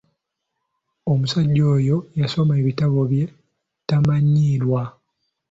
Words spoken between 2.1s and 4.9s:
yasoma ebitabo bye tamanyiirwa.